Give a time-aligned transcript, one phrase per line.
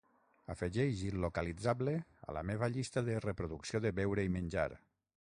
[0.51, 1.93] Afegeix il·localitzable
[2.29, 4.65] a la meva llista de reproducció de beure i menjar.